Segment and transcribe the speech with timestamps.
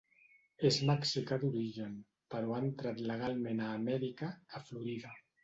[0.69, 1.91] És mexicà d'origen
[2.37, 5.15] però ha entrat legalment a Amèrica, a Florida.